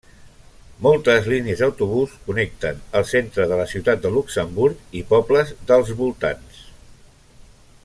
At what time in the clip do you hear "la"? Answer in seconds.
3.61-3.67